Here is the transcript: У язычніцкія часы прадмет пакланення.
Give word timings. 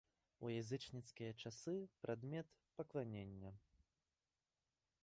У 0.45 0.49
язычніцкія 0.61 1.33
часы 1.43 1.75
прадмет 2.01 2.47
пакланення. 2.81 3.55